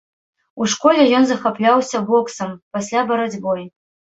[0.63, 3.61] У школе ён захапляўся боксам, пасля барацьбой.